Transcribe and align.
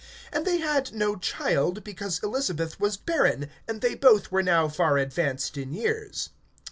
(7)And 0.33 0.45
they 0.45 0.57
had 0.57 0.93
no 0.95 1.15
child, 1.15 1.83
because 1.83 2.19
Elisabeth 2.23 2.79
was 2.79 2.97
barren; 2.97 3.51
and 3.67 3.81
they 3.81 3.93
both 3.93 4.31
were 4.31 4.41
now 4.41 4.67
far 4.67 4.97
advanced 4.97 5.57
in 5.59 5.71
years. 5.75 6.31